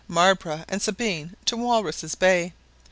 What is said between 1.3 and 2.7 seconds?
to Walruses' Bay.